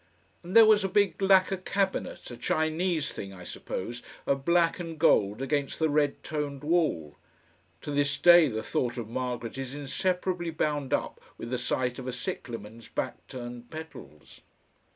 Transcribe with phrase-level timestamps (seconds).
[0.41, 4.97] And there was a big lacquer cabinet, a Chinese thing, I suppose, of black and
[4.97, 7.17] gold against the red toned wall.
[7.81, 12.07] To this day the thought of Margaret is inseparably bound up with the sight of
[12.07, 14.41] a cyclamen's back turned petals.